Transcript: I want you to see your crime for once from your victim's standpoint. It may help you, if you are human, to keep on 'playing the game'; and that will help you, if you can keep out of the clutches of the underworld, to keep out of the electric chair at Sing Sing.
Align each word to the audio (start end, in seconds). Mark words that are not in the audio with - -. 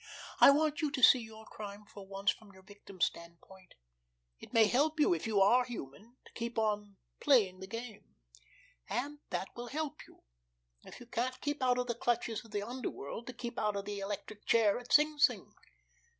I 0.39 0.49
want 0.49 0.81
you 0.81 0.89
to 0.89 1.03
see 1.03 1.19
your 1.19 1.45
crime 1.45 1.85
for 1.85 2.07
once 2.07 2.31
from 2.31 2.51
your 2.51 2.63
victim's 2.63 3.05
standpoint. 3.05 3.75
It 4.39 4.51
may 4.51 4.65
help 4.65 4.99
you, 4.99 5.13
if 5.13 5.27
you 5.27 5.39
are 5.41 5.63
human, 5.63 6.17
to 6.25 6.33
keep 6.33 6.57
on 6.57 6.97
'playing 7.19 7.59
the 7.59 7.67
game'; 7.67 8.15
and 8.89 9.19
that 9.29 9.49
will 9.55 9.67
help 9.67 10.07
you, 10.07 10.23
if 10.85 10.99
you 10.99 11.05
can 11.05 11.33
keep 11.39 11.61
out 11.61 11.77
of 11.77 11.85
the 11.85 11.93
clutches 11.93 12.43
of 12.43 12.49
the 12.49 12.63
underworld, 12.63 13.27
to 13.27 13.33
keep 13.33 13.59
out 13.59 13.75
of 13.75 13.85
the 13.85 13.99
electric 13.99 14.47
chair 14.47 14.79
at 14.79 14.91
Sing 14.91 15.19
Sing. 15.19 15.53